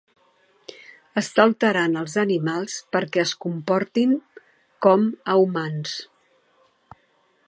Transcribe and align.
Està 1.21 1.43
alterant 1.49 1.99
els 2.01 2.15
animals 2.21 2.77
perquè 2.97 3.21
es 3.25 3.35
comportin 3.45 4.17
com 4.87 5.05
a 5.35 5.39
humans. 5.45 5.97